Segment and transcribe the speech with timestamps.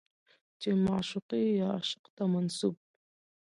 [0.61, 2.75] چې معشوقې يا عاشق ته منسوب